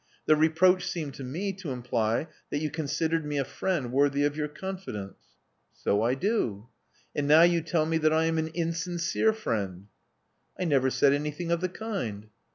The 0.25 0.35
reproach 0.35 0.87
seemed 0.87 1.13
to 1.13 1.23
me 1.23 1.53
to 1.53 1.69
imply 1.69 2.25
that 2.49 2.57
you 2.57 2.71
considered 2.71 3.23
me 3.23 3.37
a 3.37 3.45
friend 3.45 3.91
worthy 3.93 4.23
of 4.23 4.35
your 4.35 4.47
confidence. 4.47 5.19
''SoI 5.83 6.15
do.'' 6.15 6.69
*' 6.87 6.97
And 7.15 7.27
now 7.27 7.43
you 7.43 7.61
tell 7.61 7.85
me 7.85 7.99
that 7.99 8.11
I 8.11 8.25
am 8.25 8.39
an 8.39 8.47
insincere 8.47 9.31
friend. 9.31 9.89
'* 10.37 10.59
I 10.59 10.63
never 10.63 10.89
said 10.89 11.13
anything 11.13 11.51
of 11.51 11.61
the 11.61 11.69
kind." 11.69 12.29